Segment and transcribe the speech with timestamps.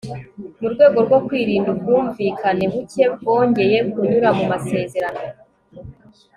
[0.59, 5.23] mu rwego rwo kwirinda ubwumvikane buke, bongeye kunyura mu masezerano